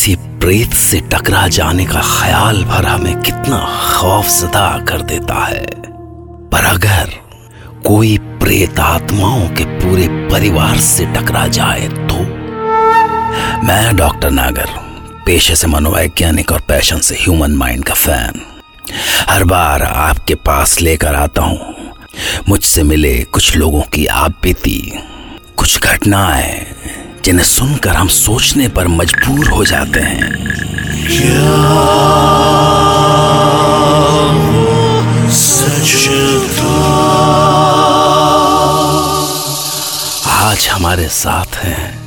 किसी 0.00 0.16
प्रेत 0.16 0.72
से 0.72 1.00
टकरा 1.00 1.48
जाने 1.48 1.84
का 1.84 2.00
ख्याल 2.00 2.64
भर 2.64 2.86
हमें 2.86 3.20
कितना 3.22 3.58
खौफजदा 3.96 4.78
कर 4.78 5.02
देता 5.02 5.44
है। 5.44 5.66
पर 6.48 6.64
अगर 6.64 7.10
कोई 7.86 8.18
प्रेत 8.18 8.78
आत्माओं 8.78 9.48
के 9.48 9.64
पूरे 9.64 10.08
परिवार 10.08 10.78
से 10.78 11.06
टकरा 11.06 11.46
जाए 11.46 11.88
तो? 11.88 12.14
मैं 13.66 13.96
डॉक्टर 13.96 14.30
नागर, 14.30 14.66
पेशे 15.26 15.56
से 15.56 15.66
मनोवैज्ञानिक 15.66 16.52
और 16.52 16.60
पैशन 16.60 16.98
से 16.98 17.14
ह्यूमन 17.14 17.50
माइंड 17.50 17.84
का 17.84 17.94
फ़ैन। 17.94 18.40
हर 19.28 19.44
बार 19.44 19.82
आपके 19.82 20.34
पास 20.34 20.80
लेकर 20.80 21.14
आता 21.14 21.42
हूँ। 21.42 21.74
मुझसे 22.48 22.82
मिले 22.82 23.24
कुछ 23.24 23.56
लोगों 23.56 23.82
की 23.82 24.06
आप 24.06 24.40
बीती, 24.42 24.92
कुछ 25.56 25.80
घटनाएँ 25.82 26.66
जिन्हें 27.24 27.46
सुनकर 27.46 27.90
हम 27.90 28.08
सोचने 28.08 28.68
पर 28.68 28.88
मजबूर 28.88 29.48
हो 29.48 29.64
जाते 29.64 30.00
हैं। 30.00 30.38
आज 40.26 40.68
हमारे 40.68 41.08
साथ 41.08 41.56
हैं 41.56 41.98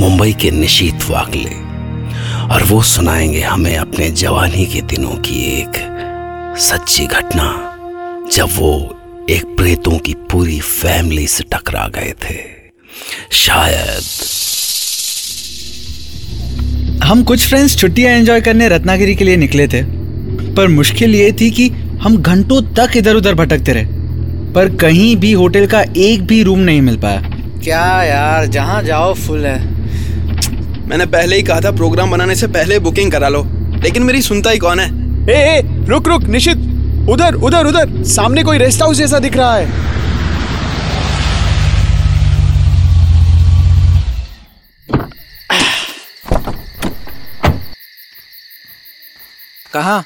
मुंबई 0.00 0.32
के 0.32 0.50
निशीत 0.50 0.94
वाकले, 1.10 1.54
और 2.54 2.62
वो 2.62 2.82
सुनाएँगे 2.82 3.42
हमें 3.42 3.76
अपने 3.76 4.10
जवानी 4.10 4.66
के 4.66 4.80
दिनों 4.80 5.14
की 5.16 5.60
एक 5.60 5.72
सच्ची 6.58 7.06
घटना, 7.06 7.78
जब 8.32 8.48
वो 8.52 8.98
एक 9.30 9.44
प्रेतों 9.44 9.98
की 9.98 10.14
पूरी 10.14 10.60
फैमिली 10.60 11.26
से 11.26 11.44
टकरा 11.44 11.88
गए 11.88 12.14
थे। 12.24 12.61
शायद। 13.30 14.02
हम 17.04 17.22
कुछ 17.22 17.46
फ्रेंड्स 17.48 17.76
छुट्टियाँ 17.76 18.12
एंजॉय 18.12 18.40
करने 18.40 18.68
रत्नागिरी 18.68 19.14
के 19.14 19.24
लिए 19.24 19.36
निकले 19.36 19.66
थे 19.68 19.82
पर 20.54 20.68
मुश्किल 20.68 21.14
ये 21.14 21.32
थी 21.32 21.50
कि 21.50 21.68
हम 22.02 22.16
घंटों 22.16 22.60
तक 22.74 22.96
इधर 22.96 23.14
उधर 23.14 23.34
भटकते 23.34 23.72
रहे 23.72 23.84
पर 24.52 24.74
कहीं 24.76 25.14
भी 25.16 25.32
होटल 25.32 25.66
का 25.66 25.82
एक 25.96 26.26
भी 26.26 26.42
रूम 26.42 26.58
नहीं 26.58 26.80
मिल 26.82 26.96
पाया। 26.96 27.20
क्या 27.64 28.02
यार 28.02 28.46
जहाँ 28.46 28.82
जाओ 28.82 29.12
फुल 29.14 29.46
है। 29.46 29.58
मैंने 30.88 31.06
पहले 31.06 31.36
ही 31.36 31.42
कहा 31.42 31.60
था 31.60 31.70
प्रोग्राम 31.70 32.10
बनाने 32.10 32.34
से 32.34 32.46
पहले 32.48 32.78
बुकिंग 32.78 33.12
करा 33.12 33.28
लो 33.28 33.42
लेकिन 33.82 34.02
मेरी 34.02 34.22
सुनता 34.22 34.50
ही 34.50 34.58
कौन 34.58 34.80
है? 34.80 34.86
ए, 35.30 35.32
ए 35.32 35.62
रुक 35.88 36.08
रुक 36.08 36.24
निशित 36.24 36.56
उधर 37.08 37.34
उधर 37.34 37.66
उधर 37.66 38.02
सामने 38.04 38.42
कोई 38.42 38.58
रेस्ट 38.58 38.82
हाउस 38.82 38.96
जैसा 38.96 39.18
दिख 39.18 39.36
रहा 39.36 39.54
है। 39.56 39.66
कहाँ? 49.72 50.04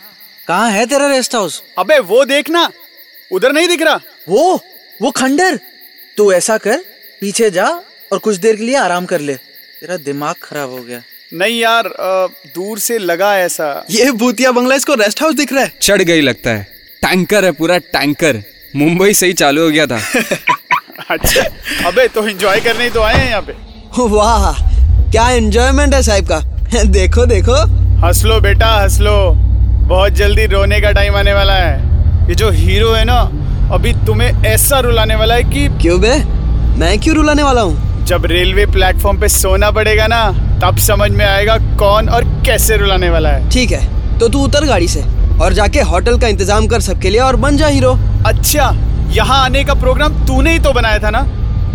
कहाँ 0.49 0.71
है 0.71 0.85
तेरा 0.87 1.07
रेस्ट 1.11 1.35
हाउस 1.35 1.63
अबे 1.79 1.99
वो 2.11 2.25
देखना 2.25 2.71
उधर 3.33 3.53
नहीं 3.53 3.69
दिख 3.69 3.83
रहा। 3.83 4.01
वो 4.29 4.61
वो 5.03 5.11
खंडर। 5.11 5.59
तू 6.17 6.33
ऐसा 6.33 6.57
कर 6.59 6.85
पीछे 7.21 7.51
जा 7.51 7.67
और 8.13 8.19
कुछ 8.19 8.37
देर 8.37 8.57
के 8.57 8.63
लिए 8.63 8.77
आराम 8.77 9.07
कर 9.07 9.21
ले। 9.21 9.35
तेरा 9.35 9.97
दिमाग 9.97 10.35
खराब 10.43 10.71
हो 10.71 10.83
गया। 10.83 11.01
नहीं 11.35 11.59
यार 11.61 11.87
अ, 11.87 12.27
दूर 12.55 12.79
से 12.79 12.99
लगा 12.99 13.37
ऐसा। 13.39 13.69
ये 13.91 14.11
भूतिया 14.13 14.53
बंगला 14.53 14.75
इसको 14.75 14.95
रेस्ट 14.95 15.23
हाउस 15.23 15.35
दिख 15.35 15.53
रहा 15.53 15.63
है? 15.65 15.73
चढ़ 15.83 16.03
गई 16.03 16.21
लगता 16.21 16.51
है। 16.51 16.63
टैंकर 17.03 17.45
है 17.45 17.53
पूरा 17.53 17.79
टैंकर 17.79 18.43
मुंबई 18.77 19.13
से 19.15 19.27
ही 19.27 19.33
चालू 19.33 19.63
हो 19.65 19.71
गया 19.71 19.87
था। 19.87 19.99
अच्छा 21.11 21.43
अबे 21.89 22.07
तो 22.09 22.27
एंजॉय 22.29 22.61
करने 22.61 22.85
ही 22.85 22.91
तो 22.91 23.01
आए 23.01 23.15
हैं 23.15 23.29
यहाँ 23.29 23.43
पे। 23.43 23.53
वाह 24.15 24.63
क्या 25.11 25.29
एंजॉयमेंट 25.31 25.95
है 25.95 26.03
साहब 26.03 26.29
का। 26.29 26.41
देखो 26.93 27.27
देखो। 27.27 27.61
हंस 28.07 28.23
लो 28.25 28.41
बेटा 28.41 28.67
हंस 28.81 28.99
लो। 29.01 29.17
बहुत 29.89 30.13
जल्दी 30.13 30.45
रोने 30.47 30.81
का 30.81 30.91
टाइम 30.93 31.17
आने 31.17 31.33
वाला 31.35 31.55
है। 31.55 32.29
ये 32.29 32.35
जो 32.35 32.49
हीरो 32.51 32.91
है 32.93 33.05
ना 33.05 33.19
अभी 33.75 33.93
तुम्हें 34.07 34.45
ऐसा 34.47 34.79
रुलाने 34.81 35.15
वाला 35.17 35.35
है 35.35 35.43
कि 35.45 35.67
क्यों 35.83 36.01
बे? 36.01 36.15
मैं 36.79 36.99
क्यों 37.01 37.15
रुलाने 37.17 37.43
वाला 37.43 37.61
हूँ? 37.61 38.05
जब 38.05 38.25
रेलवे 38.27 38.65
प्लेटफॉर्म 38.67 39.21
पे 39.21 39.29
सोना 39.29 39.71
पड़ेगा 39.71 40.07
ना 40.07 40.21
तब 40.63 40.79
समझ 40.79 41.11
में 41.11 41.25
आएगा 41.25 41.57
कौन 41.77 42.09
और 42.09 42.25
कैसे 42.47 42.77
रुलाने 42.77 43.11
वाला 43.11 43.31
है। 43.31 43.49
ठीक 43.51 43.73
है 43.73 44.19
तो 44.19 44.29
तू 44.29 44.43
उतर 44.45 44.67
गाड़ी 44.67 44.89
से 44.89 45.03
और 45.37 45.53
जाके 45.53 45.81
होटल 45.83 46.19
का 46.19 46.29
इंतज़ाम 46.29 46.67
कर 46.67 46.81
सबके 46.81 47.11
लिए 47.11 47.21
और 47.21 47.37
बन 47.37 47.57
जा 47.57 47.67
हीरो 47.69 47.93
अच्छा 48.27 48.71
यहाँ 49.13 49.43
आने 49.45 49.65
का 49.65 49.75
प्रोग्राम 49.77 50.25
तूने 50.27 50.53
ही 50.53 50.59
तो 50.59 50.73
बनाया 50.73 50.99
था 50.99 51.11
ना? 51.11 51.23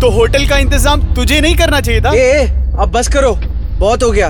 तो 0.00 0.10
होटल 0.10 0.46
का 0.48 0.58
इंतज़ाम 0.58 1.14
तुझे 1.14 1.40
नहीं 1.40 1.56
करना 1.56 1.80
चाहिए 1.80 2.00
था? 2.00 2.12
ए, 2.12 2.46
अब 2.78 2.92
बस 2.92 3.08
करो 3.08 3.32
बहुत 3.78 4.02
हो 4.02 4.10
गया। 4.10 4.28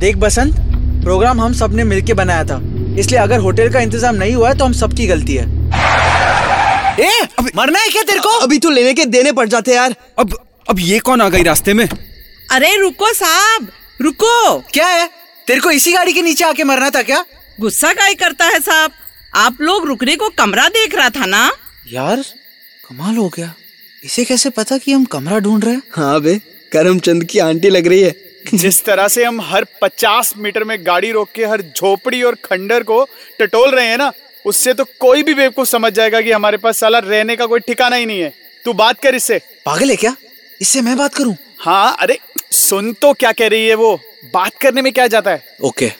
देख 0.00 0.16
बसंत 0.18 0.60
प्रोग्राम 1.04 1.40
हम 1.40 1.52
सबने 1.52 1.84
मिलके 1.84 2.14
बनाया 2.14 2.44
था। 2.44 2.60
इसलिए 2.98 3.18
अगर 3.20 3.38
होटल 3.38 3.72
का 3.72 3.80
इंतज़ाम 3.80 4.14
नहीं 4.14 4.34
हुआ 4.34 4.48
है 4.48 4.58
तो 4.58 4.64
हम 4.64 4.72
सबकी 4.72 5.06
गलती 5.06 5.34
है। 5.34 5.44
ए 7.00 7.10
अभी, 7.38 7.50
मरना 7.56 7.78
है 7.78 7.88
क्या 7.88 8.02
तेरे 8.02 8.20
को? 8.20 8.28
अभी 8.38 8.58
तो 8.58 8.70
लेने 8.70 8.94
के 8.94 9.04
देने 9.06 9.32
पड़ 9.32 9.48
जाते 9.48 9.74
यार। 9.74 9.94
अब 10.18 10.38
अब 10.70 10.80
ये 10.80 10.98
कौन 10.98 11.20
आ 11.20 11.28
गई 11.28 11.42
रास्ते 11.42 11.74
में? 11.74 11.86
अरे 12.52 12.76
रुको 12.76 13.12
साहब 13.14 13.68
रुको। 14.00 14.58
क्या 14.72 14.86
है? 14.86 15.08
तेरे 15.46 15.60
को 15.60 15.70
इसी 15.70 15.92
गाड़ी 15.92 16.12
के 16.12 16.22
नीचे 16.22 16.44
आके 16.44 16.64
मरना 16.64 16.90
था 16.90 17.02
क्या? 17.02 17.24
गुस्सा 17.60 17.92
काय 17.92 18.14
करता 18.14 18.44
है 18.44 18.60
साहब? 18.60 18.90
आप 19.36 19.56
लोग 19.60 19.86
रुकने 19.86 20.16
को 20.16 20.28
कमरा 20.28 20.68
देख 20.68 20.94
रहा 20.94 21.08
था 21.10 21.26
ना? 21.26 21.50
यार 21.92 22.24
कमाल 22.88 23.16
हो 23.16 23.28
गया। 23.28 23.52
इसे 24.04 24.24
कैसे 24.24 24.50
पता 24.50 24.78
कि 24.78 24.92
हम 24.92 25.04
कमरा 25.04 25.38
ढूंढ 25.38 25.64
रहे 25.64 25.74
हैं? 25.74 25.82
हाँ 25.96 26.20
बे 26.20 26.40
करमचंद 26.72 27.24
की 27.24 27.38
आंटी 27.38 27.68
लग 27.68 27.86
रही 27.86 28.00
है। 28.00 28.14
जिस 28.54 28.84
तरह 28.84 29.08
से 29.08 29.24
हम 29.24 29.40
हर 29.40 29.66
50 29.82 30.32
मीटर 30.36 30.64
में 30.64 30.76
गाड़ी 30.86 31.10
रोक 31.10 31.28
के 31.34 31.44
हर 31.44 31.62
झोपड़ी 31.62 32.22
और 32.22 32.34
खंडर 32.34 32.82
को 32.82 33.04
टटोल 33.40 33.70
रहे 33.70 33.86
हैं 33.86 33.98
ना 33.98 34.12
उससे 34.46 34.74
तो 34.74 34.84
कोई 35.00 35.22
भी 35.22 35.34
बेवकूफ़ 35.34 35.68
समझ 35.68 35.92
जाएगा 35.92 36.20
कि 36.20 36.32
हमारे 36.32 36.56
पास 36.56 36.78
साला 36.78 36.98
रहने 36.98 37.36
का 37.36 37.46
कोई 37.46 37.60
ठिकाना 37.60 37.96
ही 37.96 38.06
नहीं 38.06 38.20
है। 38.20 38.32
तू 38.64 38.72
बात 38.72 39.00
कर 39.00 39.14
इससे। 39.14 39.38
पागल 39.66 39.90
है 39.90 39.96
क्या? 39.96 40.14
इससे 40.60 40.80
मैं 40.80 40.96
बात 40.96 41.14
करूँ? 41.14 41.36
हाँ 41.60 41.96
अरे 42.00 42.18
सुन 42.52 42.92
तो 42.92 43.12
क्या 43.12 43.32
कह 43.32 43.48
रही 43.48 43.66
है 43.66 43.74
वो। 43.74 44.00
बात 44.34 44.52
करने 44.60 44.82
में 44.82 44.92
क्या 44.92 45.06
जाता 45.06 45.30
है? 45.30 45.44
ओके। 45.62 45.92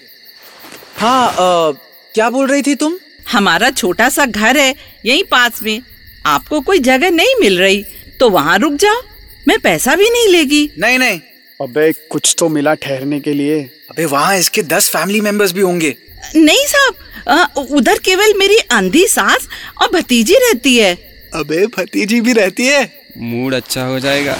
हाँ 0.99 1.29
अ, 1.29 1.73
क्या 2.15 2.31
बोल 2.31 2.47
रही 2.47 2.62
थी 2.62 2.75
तुम? 2.75 2.99
हमारा 3.33 3.71
छोटा 3.71 4.09
सा 4.09 4.27
घर 4.27 4.56
है 4.56 4.75
यहीं 5.06 5.25
पास 5.25 5.62
में। 5.62 5.81
आपको 6.27 6.61
कोई 6.61 6.79
जगह 6.79 7.11
नहीं 7.11 7.34
मिल 7.41 7.59
रही 7.59 7.84
तो 8.21 8.31
वहाँ 8.31 8.59
रुक 8.59 8.73
जाओ। 8.73 9.00
मैं 9.49 9.59
पैसा 9.59 9.95
भी 9.97 10.11
नहीं 10.11 10.29
लेगी। 10.29 10.71
नहीं 10.79 10.99
नहीं 10.99 11.21
अबे 11.60 11.91
कुछ 12.10 12.34
तो 12.38 12.48
मिला 12.48 12.72
ठहरने 12.75 13.19
के 13.21 13.32
लिए। 13.32 13.59
अबे 13.91 14.04
वहाँ 14.04 14.37
इसके 14.37 14.62
दस 14.62 14.88
फैमिली 14.91 15.21
मेंबर्स 15.21 15.53
भी 15.53 15.60
होंगे। 15.60 15.94
नहीं 16.37 16.66
साहब 16.66 17.66
उधर 17.71 17.98
केवल 17.98 18.34
मेरी 18.38 18.56
अंधी 18.71 19.06
सास 19.09 19.48
और 19.82 19.91
भतीजी 19.93 20.34
रहती 20.34 20.76
है। 20.76 20.94
अबे 21.34 21.66
भतीजी 21.76 22.20
भी 22.20 22.32
रहती 22.32 22.66
है? 22.66 22.82
मूड 23.19 23.54
अच्छा 23.54 23.84
हो 23.84 23.99
जाएगा। 24.00 24.37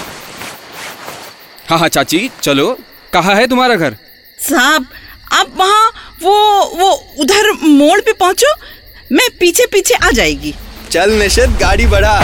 हाँ 1.69 1.79
हाँ 1.79 1.89
चाची 1.89 2.31
चलो। 2.43 2.77
कहाँ 3.13 3.35
है 3.35 3.47
तुम्हारा 3.47 3.75
घर? 3.77 3.97
साहब 4.39 4.87
आप 5.33 5.55
वहाँ 5.57 5.89
वो 6.23 6.35
वो 6.77 6.91
उधर 7.21 7.53
मोड़ 7.63 8.01
पे 8.01 8.13
पहुँचो 8.13 8.55
मैं 9.13 9.29
पीछे 9.41 9.67
पीछे 9.67 9.95
आ 9.97 10.11
जाएगी। 10.11 10.55
चल 10.91 11.13
निशित 11.13 11.51
गाड़ी 11.61 11.87
बढ़ा। 11.87 12.19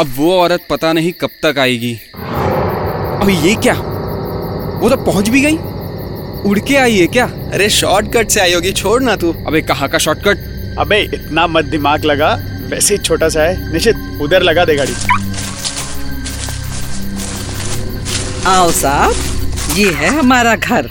अब 0.00 0.12
वो 0.16 0.32
औरत 0.40 0.66
पता 0.70 0.92
नहीं 0.92 1.12
कब 1.12 1.30
तक 1.44 1.58
आएगी। 1.58 1.92
अब 3.22 3.28
ये 3.30 3.54
क्या? 3.54 3.72
वो 4.80 4.88
तो 4.90 4.96
पहुँच 4.96 5.28
भी 5.28 5.40
गई। 5.40 5.56
उड़ 6.50 6.58
के 6.58 6.76
आई 6.76 6.98
है 6.98 7.06
क्या? 7.06 7.24
अरे 7.52 7.68
शॉर्टकट 7.70 8.28
से 8.28 8.40
आई 8.40 8.52
होगी 8.54 8.72
छोड़ 8.72 9.02
ना 9.02 9.16
तू। 9.16 9.32
अबे 9.46 9.60
कहाँ 9.60 9.88
का 9.88 9.98
शॉर्टकट 9.98 10.76
अबे 10.78 11.00
इतना 11.14 11.46
मत 11.46 11.64
दिमाग 11.64 12.04
लगा। 12.04 12.28
वैसे 12.70 12.94
ही 12.94 13.02
छोटा 13.02 13.28
सा 13.28 13.42
है। 13.42 13.72
निश्चित 13.72 14.20
उधर 14.22 14.42
लगा 14.42 14.64
दे 14.64 14.76
गाड़ी। 14.76 14.92
आओ 18.46 18.70
साहब 18.72 19.76
ये 19.76 19.90
है 19.92 20.08
हमारा 20.18 20.54
घर। 20.56 20.90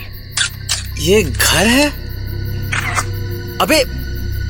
ये 1.00 1.22
घर 1.24 1.68
है? 1.68 1.88
अबे 3.62 3.80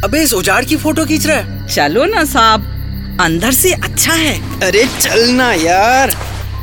अबे 0.04 0.24
इस 0.24 0.34
उजाड़ 0.34 0.64
की 0.66 0.76
फ़ोटो 0.76 1.06
खींच 1.06 1.26
रहा 1.26 1.38
है। 1.38 1.68
चलो 1.68 2.06
ना 2.06 2.24
साहब। 2.26 2.74
अंदर 3.20 3.52
से 3.52 3.72
अच्छा 3.74 4.14
है। 4.14 4.62
अरे 4.62 4.84
चलना 5.00 5.52
यार। 5.54 6.10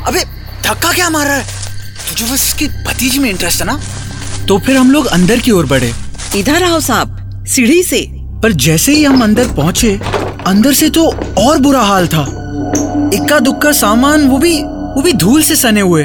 अबे 0.07 0.25
धक्का 0.65 0.93
क्या 0.93 1.09
मार 1.11 1.27
रहा 1.27 1.37
है? 1.37 1.47
तुझे 2.09 2.25
बस 2.25 2.43
इसकी 2.49 2.69
भतीजी 2.69 3.19
में 3.19 3.31
इंटरेस्ट 3.31 3.61
है 3.61 3.67
ना? 3.67 3.81
तो 4.49 4.59
फिर 4.59 4.77
हम 4.77 4.91
लोग 4.91 5.07
अंदर 5.07 5.41
की 5.41 5.51
ओर 5.51 5.67
बढ़े। 5.67 5.93
इधर 6.37 6.63
आओ 6.63 6.81
साहब 6.81 7.45
सीढ़ी 7.49 7.83
से। 7.83 8.07
पर 8.43 8.53
जैसे 8.53 8.93
ही 8.93 9.05
हम 9.05 9.23
अंदर 9.23 9.49
पहुँचे 9.49 9.99
अंदर 10.47 10.73
से 10.73 10.91
तो 10.91 11.07
और 11.39 11.59
बुरा 11.59 11.81
हाल 11.81 12.07
था। 12.09 12.23
इक्का 13.15 13.39
दुक्का 13.39 13.73
सामान 13.73 14.29
वो 14.29 14.39
भी 14.39 14.57
वो 14.63 15.03
भी 15.03 15.13
धूल 15.13 15.43
से 15.43 15.57
सने 15.57 15.81
हुए। 15.81 16.03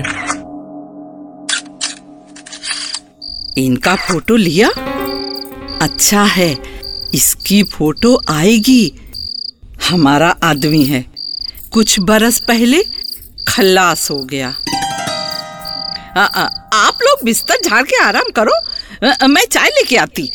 इनका 3.57 3.95
फ़ोटो 3.95 4.35
लिया? 4.35 4.69
अच्छा 5.81 6.23
है 6.23 6.55
इसकी 7.13 7.63
फ़ोटो 7.63 8.21
आएगी। 8.29 8.93
हमारा 9.89 10.29
आदमी 10.43 10.83
है। 10.85 11.05
कुछ 11.71 11.99
बरस 11.99 12.39
पहले 12.39 12.83
खल्लास 13.47 14.11
हो 14.11 14.23
गया। 14.23 14.49
आ, 16.17 16.21
आ, 16.21 16.43
आप 16.73 16.99
लोग 17.03 17.25
बिस्तर 17.25 17.55
झाड़ 17.65 17.83
के 17.83 18.01
आराम 18.03 18.29
करो। 18.35 18.51
आ, 19.07 19.11
आ, 19.11 19.27
मैं 19.27 19.45
चाय 19.51 19.67
लेके 19.67 19.97
आती। 19.97 20.31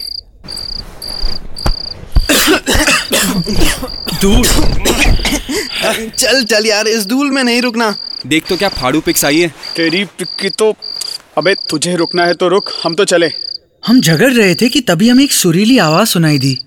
धूल। 4.21 4.45
चल 6.11 6.45
चल 6.45 6.67
यार 6.67 6.87
इस 6.87 7.07
धूल 7.07 7.31
में 7.31 7.45
नहीं 7.45 7.63
रुकना। 7.63 7.97
देख 8.27 8.47
तो 8.49 8.57
क्या 8.57 8.69
फाड़ू 8.69 9.01
पिक्स 9.01 9.25
आई 9.25 9.41
है। 9.41 9.49
तेरी 9.77 10.05
पिक 10.05 10.29
की 10.41 10.51
तो 10.51 10.75
अबे 11.39 11.55
तुझे 11.55 11.97
रुकना 11.97 12.25
है 12.27 12.35
तो 12.35 12.49
रुक 12.49 12.71
हम 12.85 12.95
तो 12.95 13.05
चले। 13.05 13.31
हम 13.87 14.01
झगड़ 14.01 14.33
रहे 14.33 14.55
थे 14.55 14.69
कि 14.69 14.81
तभी 14.81 15.09
हमें 15.09 15.25
एक 15.25 15.33
सुरीली 15.33 15.79
आवाज़ 15.79 16.09
सुनाई 16.09 16.39
दी। 16.39 16.59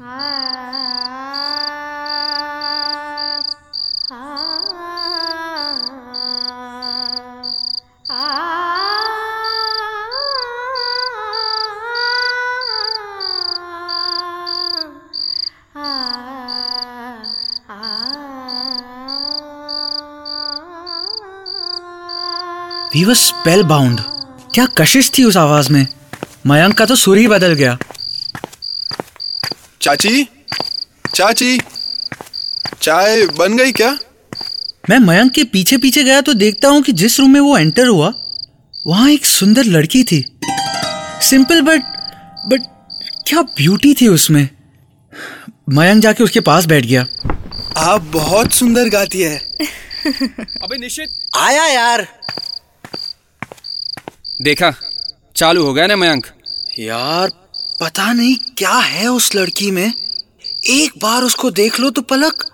वी 22.93 23.03
वर 23.03 23.15
स्पेल 23.15 23.63
बाउंड 23.63 23.99
क्या 24.53 24.65
कशिश 24.65 25.11
थी 25.17 25.23
उस 25.23 25.37
आवाज़ 25.37 25.73
में? 25.73 25.87
मयंक 26.47 26.77
का 26.77 26.85
तो 26.85 26.95
सुर 26.95 27.17
ही 27.17 27.27
बदल 27.27 27.53
गया। 27.53 27.77
चाची? 29.81 30.27
चाची? 31.15 31.61
चाय 32.81 33.25
बन 33.25 33.57
गई 33.57 33.71
क्या? 33.71 33.97
मैं 34.89 34.99
मयंक 34.99 35.31
के 35.31 35.43
पीछे 35.43 35.77
पीछे 35.77 36.03
गया 36.03 36.21
तो 36.21 36.33
देखता 36.33 36.67
हूँ 36.67 36.81
कि 36.81 36.91
जिस 36.91 37.19
रूम 37.19 37.31
में 37.31 37.39
वो 37.39 37.57
एंटर 37.57 37.87
हुआ 37.87 38.13
वहाँ 38.87 39.09
एक 39.09 39.25
सुंदर 39.25 39.63
लड़की 39.63 40.03
थी। 40.03 40.39
सिंपल 41.21 41.61
बट 41.61 41.79
बट 42.47 42.61
क्या 43.27 43.41
ब्यूटी 43.41 43.93
थी 43.93 44.07
उसमें। 44.07 44.49
मयंक 45.69 46.03
जाके 46.03 46.23
उसके 46.23 46.39
पास 46.39 46.65
बैठ 46.65 46.85
गया। 46.85 47.05
आप 47.77 48.01
बहुत 48.01 48.53
सुंदर 48.53 48.89
गाती 48.89 49.21
है। 49.21 49.37
अबे 50.63 50.77
निश्चित। 50.77 51.09
आया 51.37 51.65
यार। 51.65 52.07
देखा 54.41 54.73
चालू 55.35 55.65
हो 55.65 55.73
गया 55.73 55.87
ना 55.87 55.95
मयंक? 55.95 56.27
यार 56.79 57.29
पता 57.81 58.13
नहीं 58.13 58.35
क्या 58.57 58.73
है 58.73 59.07
उस 59.07 59.35
लड़की 59.35 59.71
में। 59.71 59.93
एक 60.65 60.91
बार 61.01 61.23
उसको 61.23 61.51
देख 61.51 61.79
लो 61.79 61.89
तो 61.89 62.01
पलक 62.01 62.45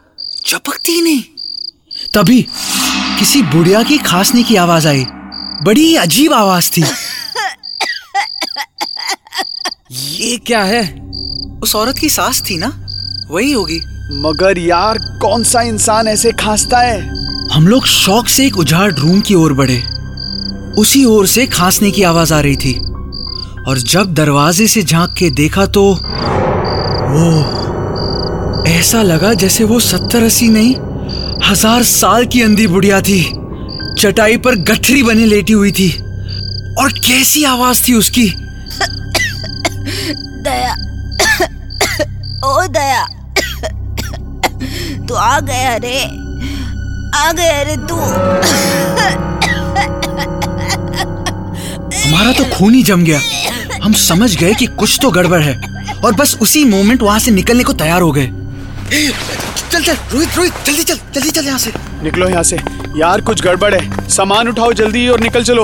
चपकती 0.45 0.91
ही 0.91 1.01
नहीं। 1.01 1.23
तभी 2.13 2.41
किसी 3.19 3.41
बुढ़िया 3.41 3.83
की 3.83 3.97
खांसने 3.97 4.43
की 4.43 4.55
आवाज़ 4.55 4.87
आई। 4.87 5.05
बड़ी 5.63 5.95
अजीब 5.95 6.33
आवाज़ 6.33 6.69
थी। 6.69 6.83
ये 9.91 10.37
क्या 10.37 10.63
है? 10.63 11.11
उस 11.63 11.75
औरत 11.75 11.97
की 11.97 12.09
सास 12.09 12.41
थी 12.49 12.57
ना? 12.57 12.87
वही 13.29 13.51
होगी। 13.51 13.79
मगर 14.19 14.57
यार 14.57 14.97
कौन 14.97 15.43
सा 15.43 15.61
इंसान 15.61 16.07
ऐसे 16.07 16.31
खांसता 16.31 16.79
है? 16.79 17.01
हम 17.53 17.67
लोग 17.67 17.85
शौक 17.85 18.27
से 18.27 18.47
एक 18.47 18.57
उजाड़ 18.57 18.93
रूम 18.93 19.21
की 19.21 19.33
ओर 19.33 19.53
बढ़े। 19.53 19.92
उसी 20.77 21.03
ओर 21.05 21.27
से 21.27 21.45
खांसने 21.47 21.91
की 21.91 22.03
आवाज़ 22.03 22.33
आ 22.33 22.39
रही 22.39 22.55
थी। 22.55 22.73
और 23.67 23.77
जब 23.79 24.13
दरवाजे 24.13 24.67
से 24.67 24.81
झाँक 24.83 25.13
के 25.13 25.29
देखा 25.31 25.65
तो 25.67 25.83
वो 27.09 27.29
ऐसा 28.69 29.01
लगा 29.01 29.33
जैसे 29.33 29.63
वो 29.63 29.79
सत्तर 29.79 30.23
अस्सी 30.23 30.47
नहीं, 30.49 30.73
हज़ार 31.45 31.83
साल 31.83 32.25
की 32.25 32.41
अंधी 32.41 32.67
बुढ़िया 32.67 33.01
थी। 33.01 33.21
चटाई 33.99 34.37
पर 34.37 34.55
गठरी 34.63 35.03
बने 35.03 35.25
लेटी 35.25 35.53
हुई 35.53 35.71
थी। 35.71 35.89
और 36.79 36.91
कैसी 36.99 37.43
आवाज़ 37.43 37.87
थी 37.87 37.93
उसकी? 37.93 38.29
दया। 40.43 40.73
ओ 42.45 42.65
दया। 42.67 43.05
तू 45.07 45.15
आ 45.15 45.39
गया 45.39 45.75
रे। 45.75 46.03
आ 47.15 47.31
गया 47.31 47.61
रे 47.61 47.75
तू। 47.79 49.32
हमारा 52.13 52.31
तो 52.31 52.43
खून 52.55 52.73
ही 52.73 52.81
जम 52.83 53.03
गया। 53.03 53.19
हम 53.83 53.93
समझ 53.99 54.35
गए 54.37 54.53
कि 54.53 54.65
कुछ 54.79 54.97
तो 55.01 55.09
गड़बड़ 55.11 55.41
है 55.41 55.53
और 56.05 56.13
बस 56.15 56.37
उसी 56.41 56.63
मोमेंट 56.63 57.01
वहाँ 57.01 57.19
से 57.19 57.31
निकलने 57.31 57.63
को 57.63 57.73
तैयार 57.73 58.01
हो 58.01 58.11
गए। 58.11 58.25
चल 59.71 59.83
चल 59.83 59.95
रोहित 60.11 60.35
रोहित 60.37 60.53
जल्दी 60.65 60.83
चल 60.83 60.97
जल्दी 61.13 61.29
चल 61.29 61.45
यहाँ 61.45 61.57
से। 61.59 61.71
निकलो 62.03 62.27
यहाँ 62.29 62.43
से। 62.43 62.57
यार 62.97 63.21
कुछ 63.21 63.41
गड़बड़ 63.41 63.73
है। 63.73 64.07
सामान 64.09 64.47
उठाओ 64.47 64.73
जल्दी 64.73 65.07
और 65.07 65.19
निकल 65.19 65.43
चलो। 65.43 65.63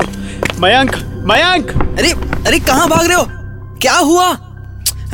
मयंक 0.60 0.96
मयंक! 1.26 1.70
अरे 1.98 2.10
अरे 2.46 2.58
कहाँ 2.60 2.88
भाग 2.88 3.06
रहे 3.06 3.16
हो? 3.16 3.26
क्या 3.82 3.96
हुआ? 3.96 4.26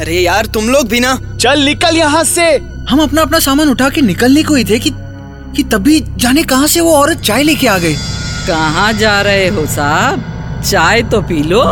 अरे 0.00 0.20
यार 0.20 0.46
तुम 0.46 0.68
लोग 0.68 0.88
भी 0.88 1.00
ना। 1.00 1.14
चल 1.40 1.64
निकल 1.64 1.96
यहाँ 1.96 2.22
से। 2.24 2.46
हम 2.90 3.02
अपना 3.02 3.22
अपना 3.22 3.38
सामान 3.38 3.68
उठा 3.68 3.88
के 3.90 4.00
निकलने 4.02 4.42
को 4.42 4.54
ही 4.54 4.64
थे 4.64 4.78
कि 4.78 4.90
कि 5.56 5.62
तभी 5.72 6.00
जाने 6.16 6.42
कहाँ 6.44 6.66
से 6.66 6.80
वो 6.80 6.94
औरत 6.94 7.20
चाय 7.20 7.42
लेके 7.42 7.66
आ 7.66 7.76
गई। 7.78 7.94
कहाँ 8.46 8.92
जा 8.92 9.20
रहे 9.22 9.48
हो 9.48 9.66
साहब? 9.66 10.32
चाय 10.62 11.02
तो 11.02 11.20
पी 11.22 11.42
लो। 11.42 11.62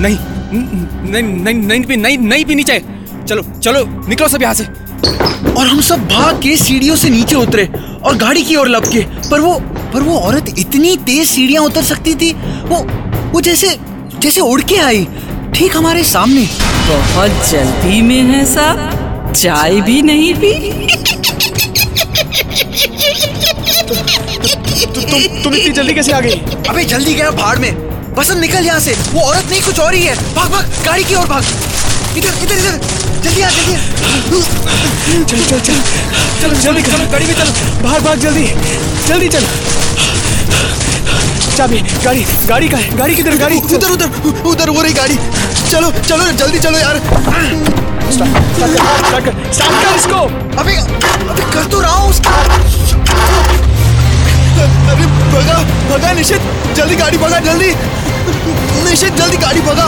नहीं 0.00 0.18
नहीं 1.12 1.22
नहीं 1.22 1.54
नहीं 1.54 1.82
पी 1.84 1.96
नहीं 1.96 2.18
नहीं 2.18 2.44
पीनी 2.44 2.62
चाहिए। 2.62 3.24
चलो 3.28 3.42
चलो 3.58 3.84
निकलो 4.08 4.28
सब 4.28 4.42
यहाँ 4.42 4.54
से। 4.54 4.64
और 5.52 5.66
हम 5.66 5.80
सब 5.80 6.06
भाग 6.08 6.40
के 6.42 6.56
सीढ़ियों 6.56 6.96
से 6.96 7.10
नीचे 7.10 7.34
उतरे 7.36 7.64
और 8.04 8.16
गाड़ी 8.16 8.42
की 8.42 8.56
ओर 8.56 8.68
लपके। 8.68 9.00
पर 9.30 9.40
वो 9.40 9.58
पर 9.94 10.02
वो 10.02 10.18
औरत 10.18 10.54
इतनी 10.58 10.96
तेज 11.06 11.28
सीढ़ियाँ 11.28 11.62
उतर 11.64 11.82
सकती 11.84 12.14
थी। 12.14 12.32
वो 12.68 12.78
वो 13.32 13.40
जैसे 13.40 13.76
जैसे 14.18 14.40
उड़ 14.40 14.60
के 14.62 14.76
आई 14.80 15.06
ठीक 15.54 15.76
हमारे 15.76 16.02
सामने। 16.04 16.46
बहुत 16.88 17.48
जल्दी 17.50 18.00
में 18.02 18.22
है 18.24 18.44
साहब। 18.54 19.32
चाय 19.34 19.80
भी 19.80 20.02
नहीं 20.02 20.34
पी। 20.34 20.52
तुम 25.10 25.42
तुम 25.42 25.54
इतनी 25.54 25.72
जल्दी 25.74 25.94
कैसे 25.94 26.12
आ 26.12 26.20
गई 26.20 26.40
अबे 26.68 26.84
जल्दी 26.92 27.14
गया 27.14 27.30
भाड़ 27.40 27.58
में 27.58 27.72
बसंत 28.14 28.38
निकल 28.40 28.64
यहाँ 28.66 28.80
से 28.80 28.94
वो 29.12 29.20
औरत 29.22 29.50
नहीं 29.50 29.60
कुछ 29.62 29.78
और 29.80 29.94
ही 29.94 30.02
है 30.02 30.14
भाग 30.34 30.50
भाग 30.52 30.84
गाड़ी 30.86 31.04
की 31.04 31.14
ओर 31.14 31.26
भाग 31.28 31.44
इधर 32.18 32.42
इधर 32.42 32.56
इधर 32.58 32.80
जल्दी 33.24 33.42
आ 33.42 33.48
जल्दी। 33.50 34.42
चल 35.24 35.44
चल 35.44 35.60
चल 35.60 35.80
चलो 36.40 36.54
जल्दी 36.62 36.82
चलो 36.82 37.10
गाड़ी 37.12 37.26
में 37.26 37.34
चलो 37.34 37.82
भाग 37.82 38.02
भाग 38.04 38.18
जल्दी 38.20 38.46
जल्दी 39.08 39.28
चल 39.28 39.44
चाबी 41.56 41.80
गाड़ी 42.04 42.24
गाड़ी 42.48 42.68
का 42.68 42.76
है 42.76 42.96
गाड़ी 42.96 43.14
किधर 43.16 43.36
गाड़ी 43.36 43.58
उधर 43.74 43.90
उधर 43.90 44.42
उधर 44.50 44.70
वो 44.70 44.82
रही 44.82 44.92
गाड़ी 44.94 45.16
चलो 45.70 45.90
चलो 46.00 46.30
जल्दी 46.32 46.58
चलो 46.66 46.78
यार 46.78 47.00
स्टार्ट 48.12 48.32
कर 48.58 48.76
स्टार्ट 49.06 49.24
कर 49.24 49.52
स्टार्ट 49.52 49.84
कर 49.84 49.96
इसको 49.96 50.20
अबे 50.60 50.76
अबे 50.76 51.50
कर 51.52 51.70
तो 51.70 51.80
रहा 51.80 51.94
हूँ 51.94 52.10
उसका 52.10 52.77
अरे 54.60 55.06
भगा 55.32 55.58
भगा 55.88 56.12
निशित 56.12 56.74
जल्दी 56.76 56.96
गाड़ी 56.96 57.18
भगा, 57.18 57.38
जल्दी। 57.38 57.72
निशित 58.90 59.12
जल्दी 59.12 59.36
गाड़ी 59.36 59.60
भगा। 59.60 59.86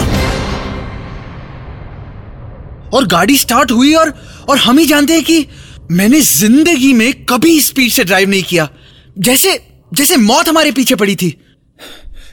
और 2.91 3.07
गाड़ी 3.07 3.37
स्टार्ट 3.37 3.71
हुई 3.71 3.95
और 3.95 4.15
और 4.49 4.59
हम 4.59 4.79
ही 4.79 4.87
जानते 4.87 5.13
हैं 5.13 5.25
कि 5.25 5.47
मैंने 5.91 6.21
ज़िंदगी 6.21 6.93
में 6.93 7.13
कभी 7.25 7.61
स्पीड 7.61 7.91
से 7.91 8.05
ड्राइव 8.05 8.29
नहीं 8.29 8.43
किया। 8.43 8.69
जैसे 9.19 9.67
जैसे 9.95 10.17
मौत 10.17 10.49
हमारे 10.49 10.73
पीछे 10.73 10.95
पड़ी 10.95 11.17
थी। 11.17 11.37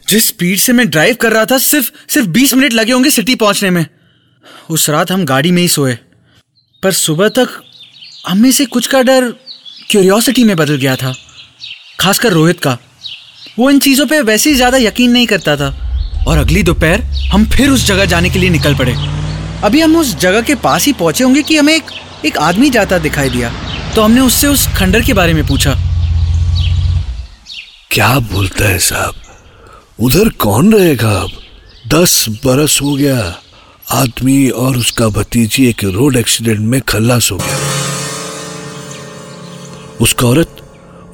जिस 0.09 0.27
स्पीड 0.27 0.59
से 0.59 0.73
मैं 0.73 0.89
ड्राइव 0.89 1.15
कर 1.15 1.31
रहा 1.31 1.45
था, 1.45 1.57
सिर्फ़ 1.57 1.91
सिर्फ़ 2.09 2.27
बीस 2.27 2.53
मिनट 2.53 2.73
लगे 2.73 2.91
होंगे 2.91 3.09
सिटी 3.09 3.35
पहुँचने 3.35 3.69
में। 3.69 3.85
उस 4.69 4.89
रात 4.89 5.11
हम 5.11 5.25
गाड़ी 5.25 5.51
में 5.51 5.61
ही 5.61 5.67
सोए। 5.67 5.97
पर 6.83 6.91
सुबह 6.91 7.29
तक 7.29 7.49
हमें 8.27 8.51
से 8.51 8.65
कुछ 8.65 8.87
का 8.87 9.01
डर 9.01 9.33
क्यूरियोसिटी 9.89 10.43
में 10.43 10.55
बदल 10.55 10.75
गया 10.75 10.95
था। 10.95 11.15
खासकर 11.99 12.31
रोहित 12.31 12.59
का। 12.59 12.77
वो 13.59 13.69
इन 13.69 13.79
चीज़ों 13.79 14.05
पे 14.07 14.21
वैसे 14.21 14.49
ही 14.49 14.55
ज़्यादा 14.55 14.77
यकीन 14.77 15.11
नहीं 15.11 15.27
करता 15.27 15.55
था। 15.55 15.73
और 16.27 16.37
अगली 16.37 16.63
दोपहर 16.63 17.01
हम 17.31 17.45
फिर 17.45 17.69
उस 17.69 17.85
जगह 17.85 18.05
जाने 18.05 18.29
के 18.29 18.39
लिए 18.39 18.49
निकल 18.49 18.75
पड़े। 18.75 18.95
अभी 19.63 19.81
हम 19.81 19.95
उस 19.95 20.15
जगह 20.15 20.41
के 20.41 20.55
पास 20.55 20.85
ही 20.85 20.93
पहुँचे 20.93 21.23
होंगे 21.23 21.41
कि 21.41 21.57
हमें 21.57 21.73
एक 21.75 21.91
एक 22.25 22.37
आदमी 22.37 22.69
जाता 22.69 22.97
दिखाई 22.97 23.29
दिया। 23.29 23.51
तो 23.95 24.01
हमने 24.01 24.21
उससे 24.21 24.47
उस 24.47 24.67
खंडर 24.77 25.01
के 25.01 25.13
बारे 25.13 25.33
में 25.33 25.45
पूछा। 25.47 25.73
क्या 27.91 28.17
बोलता 28.31 28.69
है 28.69 28.79
साहब? 28.79 29.13
उधर 29.99 30.29
कौन 30.29 30.73
रहेगा 30.73 31.11
अब? 31.11 31.31
दस 31.87 32.25
बरस 32.45 32.79
हो 32.81 32.93
गया। 32.95 33.19
आदमी 33.91 34.49
और 34.49 34.77
उसका 34.77 35.07
भतीजी 35.07 35.67
एक 35.69 35.83
रोड 35.83 36.15
एक्सीडेंट 36.15 36.59
में 36.59 36.79
खल्लास 36.81 37.31
हो 37.31 37.37
गया। 37.37 37.57
उसका 40.01 40.27
औरत 40.27 40.55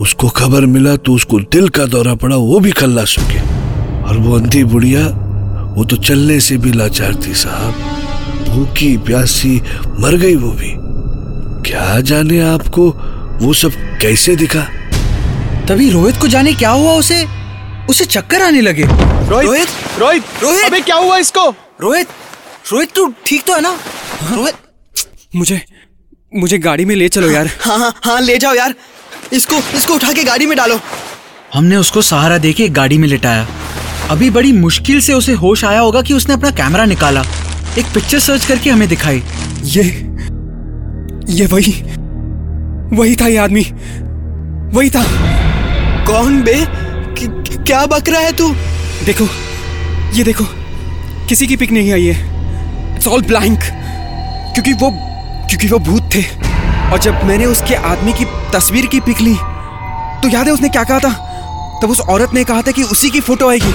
उसको 0.03 0.29
खबर 0.37 0.65
मिला 0.67 0.95
तो 0.97 1.13
उसको 1.13 1.39
दिल 1.53 1.67
का 1.75 1.85
दौरा 1.85 2.13
पड़ा 2.21 2.35
वो 2.37 2.59
भी 2.59 2.71
खल्लास 2.79 3.15
हो 3.19 3.27
गया 3.27 3.43
और 4.07 4.17
वो 4.17 4.35
अंधी 4.37 4.63
बुढ़िया 4.71 5.01
वो 5.75 5.83
तो 5.85 5.95
चलने 5.97 6.39
से 6.39 6.57
भी 6.57 6.71
लाचार 6.71 7.15
थी 7.25 7.33
साहब। 7.33 7.73
भूखी 8.47 8.95
प्यासी 9.05 9.55
मर 9.99 10.17
गई 10.21 10.35
वो 10.35 10.51
भी। 10.51 10.71
क्या 11.69 11.99
जाने 12.01 12.39
आपको 12.43 12.89
वो 13.41 13.53
सब 13.53 13.71
कैसे 14.01 14.35
दिखा? 14.35 14.63
तभी 15.67 15.89
रोहित 15.89 16.17
को 16.21 16.27
जाने 16.27 16.53
क्या 16.53 16.69
हुआ 16.71 16.93
उसे? 16.95 17.23
उसे 17.89 18.05
चक्कर 18.05 18.41
आने 18.41 18.61
लगे। 18.61 18.83
रोहित 18.83 19.67
रोहित 19.99 20.23
रोहित! 20.43 20.65
अबे 20.65 20.81
क्या 20.81 20.95
हुआ 20.95 21.17
इसको? 21.17 21.49
रोहित 21.81 22.07
रोहित 22.71 22.91
तू 22.95 23.13
ठीक 23.25 23.43
तो 23.47 23.53
है 23.53 23.61
ना? 23.61 23.77
रोहित 24.31 24.55
मुझे 25.35 25.61
मुझे 26.35 26.57
गाड़ी 26.57 26.85
में 26.85 26.95
ले 26.95 27.07
चलो 27.09 27.29
यार। 27.29 27.49
हाँ 27.61 27.77
हाँ 27.79 27.93
हाँ 28.03 28.19
ले 28.21 28.37
जाओ 28.37 28.53
यार। 28.55 28.75
इसको 29.33 29.55
इसको 29.55 29.93
उठा 29.93 30.13
के 30.13 30.23
गाड़ी 30.23 30.45
में 30.45 30.57
डालो। 30.57 30.79
हमने 31.53 31.75
उसको 31.75 32.01
सहारा 32.01 32.37
देके 32.37 32.63
एक 32.63 32.73
गाड़ी 32.73 32.97
में 32.97 33.07
लिटाया। 33.07 33.47
अभी 34.09 34.29
बड़ी 34.29 34.51
मुश्किल 34.51 35.01
से 35.01 35.13
उसे 35.13 35.33
होश 35.33 35.65
आया 35.65 35.79
होगा 35.79 36.01
कि 36.01 36.13
उसने 36.13 36.33
अपना 36.33 36.51
कैमरा 36.51 36.85
निकाला। 36.85 37.23
एक 37.77 37.85
पिक्चर 37.85 38.19
सर्च 38.19 38.45
करके 38.45 38.69
हमें 38.69 38.89
दिखाई। 38.89 39.23
ये 39.63 39.83
ये 41.29 41.45
वही 41.45 41.71
वही 42.95 43.15
था 43.15 43.27
ये 43.27 43.37
आदमी। 43.37 43.61
वही 44.77 44.89
था। 44.89 45.03
कौन 46.05 46.41
बे? 46.41 46.67
कि- 47.19 47.65
क्या 47.65 47.85
बक 47.85 48.09
रहा 48.09 48.21
है 48.21 48.31
तू? 48.31 48.55
देखो 49.05 49.27
ये 50.13 50.23
देखो 50.23 50.45
किसी 51.27 51.47
की 51.47 51.55
पिक 51.55 51.71
नहीं 51.71 51.93
आई 51.93 52.05
है। 52.05 52.33
इट्स 52.95 53.07
ऑल 53.07 53.21
ब्लैंक 53.21 53.59
क्योंकि 54.53 54.73
वो 54.73 54.91
क्योंकि 55.49 55.67
वो 55.67 55.79
भूत 55.79 56.09
थे। 56.15 56.52
और 56.93 56.99
जब 56.99 57.23
मैंने 57.23 57.45
उसके 57.45 57.75
आदमी 57.75 58.13
की 58.13 58.25
तस्वीर 58.53 58.85
की 58.85 58.99
पिक 58.99 59.21
ली 59.21 59.33
तो 60.23 60.29
याद 60.29 60.47
है 60.47 60.53
उसने 60.53 60.69
क्या 60.69 60.83
कहा 60.83 60.99
था? 60.99 61.11
तब 61.83 61.91
उस 61.91 61.99
औरत 61.99 62.33
ने 62.33 62.43
कहा 62.43 62.61
था 62.61 62.71
कि 62.71 62.83
उसी 62.83 63.09
की 63.09 63.19
फ़ोटो 63.19 63.49
आएगी। 63.49 63.71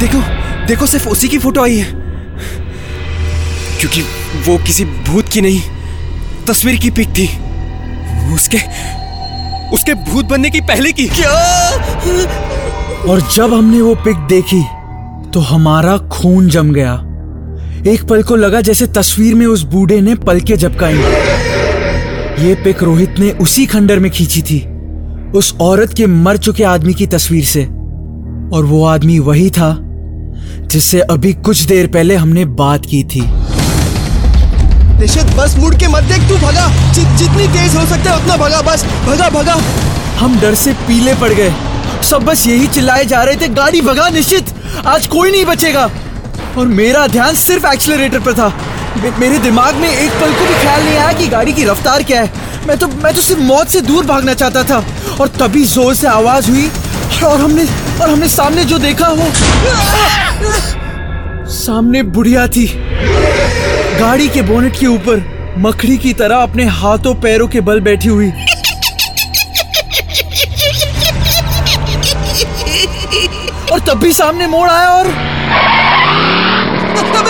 देखो 0.00 0.18
देखो 0.66 0.86
सिर्फ़ 0.86 1.08
उसी 1.08 1.28
की 1.28 1.38
फ़ोटो 1.38 1.62
आई 1.62 1.76
है। 1.76 1.92
क्योंकि 3.80 4.02
वो 4.46 4.56
किसी 4.58 4.84
भूत 4.84 5.28
की 5.28 5.40
नहीं 5.40 5.60
तस्वीर 6.46 6.76
की 6.76 6.90
पिक 6.90 7.08
थी। 7.08 7.28
उसके 8.34 8.58
उसके 9.74 9.94
भूत 9.94 10.24
बनने 10.24 10.50
की 10.50 10.60
पहले 10.60 10.92
की। 10.92 11.08
क्या? 11.08 11.30
और 13.10 13.20
जब 13.36 13.54
हमने 13.54 13.80
वो 13.80 13.94
पिक 13.94 14.16
देखी 14.28 14.62
तो 15.30 15.40
हमारा 15.40 15.96
खून 16.10 16.48
जम 16.48 16.72
गया। 16.72 16.94
एक 17.92 18.08
पल 18.08 18.22
को 18.22 18.36
लगा 18.36 18.60
जैसे 18.60 18.86
तस्वीर 18.86 19.34
में 19.34 19.46
उस 19.46 19.62
बूढ़े 19.62 20.00
ने 20.00 20.14
पलके 20.14 20.56
झपकाई 20.56 20.98
ये 22.38 22.54
पिक 22.54 22.82
रोहित 22.82 23.14
ने 23.18 23.30
उसी 23.30 23.66
खंडर 23.66 23.98
में 23.98 24.10
खींची 24.10 24.42
थी 24.42 24.58
उस 25.30 25.54
औरत 25.60 25.92
के 25.92 26.06
मर 26.06 26.36
चुके 26.36 26.64
आदमी 26.64 26.94
की 26.94 27.06
तस्वीर 27.06 27.44
से। 27.44 27.64
और 28.54 28.64
वो 28.64 28.84
आदमी 28.86 29.18
वही 29.18 29.50
था 29.50 29.76
जिससे 30.68 31.00
अभी 31.00 31.32
कुछ 31.32 31.62
देर 31.62 31.86
पहले 31.86 32.16
हमने 32.16 32.44
बात 32.44 32.86
की 32.86 33.02
थी। 33.04 33.22
निशित 35.00 35.24
बस 35.24 35.56
मुड़ 35.58 35.74
के 35.74 35.88
मत 35.88 36.02
देख 36.02 36.28
तू 36.28 36.36
भगा। 36.36 36.92
जि, 36.92 37.04
जितनी 37.16 37.48
तेज 37.48 37.76
हो 37.76 37.86
सकता 37.86 38.10
है 38.10 38.22
उतना 38.22 38.36
भगा 38.36 38.62
बस 38.62 38.84
भगा 39.06 39.30
भगा। 39.30 39.56
हम 40.18 40.40
डर 40.40 40.54
से 40.54 40.72
पीले 40.72 41.14
पड़ 41.14 41.32
गए। 41.32 41.52
सब 42.10 42.22
बस 42.22 42.46
यही 42.46 42.66
चिल्लाए 42.66 43.04
जा 43.04 43.22
रहे 43.22 43.36
थे 43.36 43.48
गाड़ी 43.48 43.80
भगा 43.80 44.08
निश्चित। 44.08 44.44
आज 44.86 45.06
कोई 45.06 45.32
नहीं 45.32 45.44
बचेगा। 45.44 45.90
और 46.58 46.66
मेरा 46.66 47.06
ध्यान 47.06 47.34
सिर्फ़ 47.34 47.66
एक्सीलरेटर 47.66 48.20
पर 48.20 48.32
था। 48.32 48.52
मेरे 48.98 49.38
दिमाग 49.38 49.74
में 49.74 49.88
एक 49.88 50.10
पल 50.20 50.32
को 50.34 50.46
भी 50.46 50.54
ख्याल 50.54 50.82
नहीं 50.82 50.96
आया 50.96 51.12
कि 51.12 51.26
गाड़ी 51.28 51.52
की 51.52 51.64
रफ्तार 51.64 52.02
क्या 52.02 52.20
है। 52.20 52.66
मैं 52.66 52.76
तो 52.78 52.86
मैं 52.88 53.14
तो 53.14 53.22
सिर्फ़ 53.22 53.40
मौत 53.42 53.68
से 53.68 53.80
दूर 53.80 54.06
भागना 54.06 54.34
चाहता 54.34 54.62
था 54.64 54.84
और 55.20 55.28
तभी 55.38 55.64
ज़ोर 55.66 55.94
से 55.94 56.06
आवाज़ 56.08 56.50
हुई 56.50 56.68
और 57.24 57.40
हमने 57.40 57.64
और 58.02 58.10
हमने 58.10 58.28
सामने 58.28 58.64
जो 58.64 58.78
देखा 58.78 59.08
वो 59.10 59.30
सामने 61.52 62.02
बुढ़िया 62.02 62.46
थी। 62.48 62.66
गाड़ी 64.00 64.28
के 64.28 64.42
बोनेट 64.42 64.78
के 64.80 64.86
ऊपर 64.86 65.24
मकड़ी 65.58 65.96
की 65.98 66.12
तरह 66.14 66.36
अपने 66.38 66.64
हाथों 66.74 67.14
पैरों 67.22 67.48
के 67.48 67.60
बल 67.60 67.80
बैठी 67.80 68.08
हुई। 68.08 68.30
और 73.72 73.80
तब 73.80 73.98
भी 73.98 74.12
सामने 74.12 74.46
मोड़ 74.46 74.68
आया 74.70 74.90
और 74.90 75.06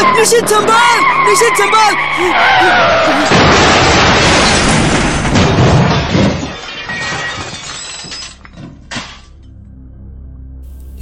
निशित 0.05 0.47
संभाल 0.47 1.01
निशित 1.01 1.53
संभाल 1.55 1.95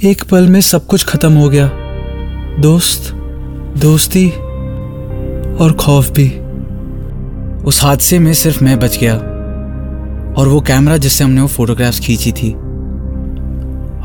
एक 0.03 0.23
पल 0.31 0.47
में 0.47 0.61
सब 0.61 0.87
कुछ 0.87 1.05
खत्म 1.05 1.33
हो 1.33 1.49
गया। 1.49 1.71
दोस्त, 2.59 3.13
दोस्ती 3.77 4.29
और 5.55 5.77
खौफ 5.79 6.09
भी। 6.09 6.29
उस 7.63 7.83
हादसे 7.83 8.19
में 8.19 8.33
सिर्फ़ 8.33 8.63
मैं 8.63 8.79
बच 8.79 8.97
गया। 8.97 9.13
और 10.37 10.47
वो 10.47 10.61
कैमरा 10.61 10.97
जिससे 10.97 11.23
हमने 11.23 11.41
वो 11.41 11.47
फोटोग्राफ्स 11.47 11.99
खींची 11.99 12.31
थी। 12.31 12.51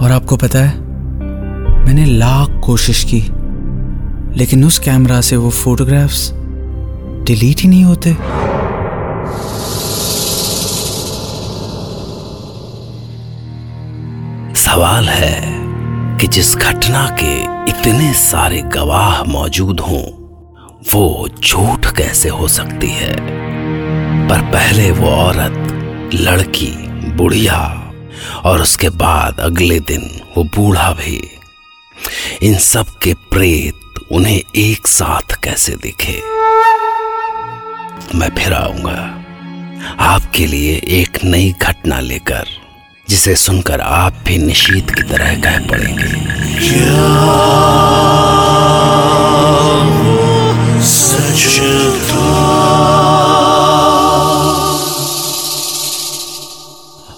और 0.04 0.10
आपको 0.12 0.36
पता 0.36 0.58
है, 0.58 0.78
मैंने 1.86 2.04
लाख 2.04 2.60
कोशिश 2.64 3.04
की। 3.04 3.41
लेकिन 4.36 4.64
उस 4.64 4.78
कैमरा 4.78 5.20
से 5.20 5.36
वो 5.36 5.50
फोटोग्राफ्स 5.50 6.30
डिलीट 7.26 7.60
ही 7.60 7.68
नहीं 7.68 7.84
होते। 7.84 8.12
सवाल 14.54 15.08
है 15.08 15.40
कि 16.18 16.26
जिस 16.26 16.56
घटना 16.56 17.16
के 17.22 17.42
इतने 17.70 18.12
सारे 18.14 18.62
गवाह 18.62 19.22
मौजूद 19.24 19.80
हों, 19.80 20.02
वो 20.94 21.28
झूठ 21.44 21.86
कैसे 21.86 22.28
हो 22.28 22.48
सकती 22.48 22.88
है? 22.88 23.16
पर 24.28 24.40
पहले 24.40 24.90
वो 24.90 25.06
औरत, 25.06 25.68
लड़की, 26.14 26.88
बुढ़िया 27.10 27.92
और 28.44 28.62
उसके 28.62 28.88
बाद 28.88 29.40
अगले 29.40 29.80
दिन 29.80 30.20
वो 30.36 30.44
बूढ़ा 30.44 30.90
भी। 30.92 31.28
इन 32.42 32.54
सब 32.58 32.86
के 33.02 33.14
प्रेत 33.14 33.91
उन्हें 34.12 34.42
एक 34.56 34.86
साथ 34.86 35.34
कैसे 35.44 35.72
दिखे? 35.72 36.22
मैं 38.14 38.28
फिर 38.34 38.52
आऊँगा। 38.52 39.24
आपके 40.00 40.46
लिए 40.46 40.74
एक 40.88 41.18
नई 41.24 41.54
घटना 41.62 42.00
लेकर, 42.00 42.46
जिसे 43.08 43.36
सुनकर 43.36 43.80
आप 43.80 44.12
भी 44.12 44.38
निशीत 44.38 44.90
की 44.90 45.02
तरह 45.02 45.40
कह 45.40 45.58
पड़ेंगे। 45.68 46.12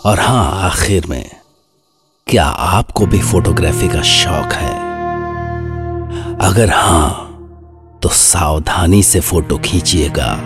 और 0.05 0.21
हाँ 0.21 0.71
आखिर 0.71 1.07
में, 1.07 1.31
क्या 2.27 2.45
आपको 2.45 3.07
भी 3.07 3.19
फोटोग्राफी 3.19 3.89
का 3.89 4.03
शौक 4.03 4.53
है? 4.53 4.84
अगर 6.45 6.71
हाँ 6.71 8.01
तो 8.03 8.09
सावधानी 8.09 9.03
से 9.03 9.21
फ़ोटो 9.21 9.59
खींचिएगा 9.59 10.37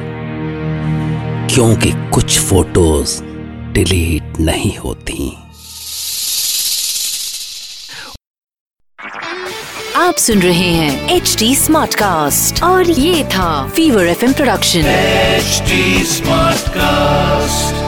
क्योंकि 1.55 1.93
कुछ 2.15 2.39
फ़ोटोज़ 2.41 3.23
डिलीट 3.73 4.39
नहीं 4.41 4.77
होती। 4.77 5.37
आप 9.97 10.15
सुन 10.15 10.43
रहे 10.43 10.71
हैं 10.73 11.11
एच 11.17 11.37
डी 11.39 11.57
स्मार्ट 11.57 11.95
कास्ट 11.95 12.63
और 12.63 12.91
ये 12.91 13.25
था 13.25 13.69
fever 13.69 14.07
F 14.07 14.25
production 14.35 14.81
H 14.81 15.63
smart 16.09 16.69
cast 16.69 17.88